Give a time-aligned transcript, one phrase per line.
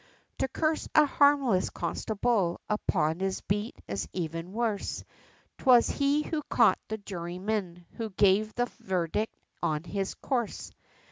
[0.39, 5.03] To curse a harmless constable upon his beat, is even worse;
[5.59, 10.71] 'Twas he who caught the jurymen, who gave the verdict on his corse.